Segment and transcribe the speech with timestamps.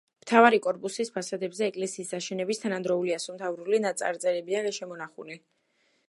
[0.23, 5.37] მთავარი კორპუსის ფასადებზე ეკლესიის აშენების თანადროული ასომთავრული წარწერებია შემონახული.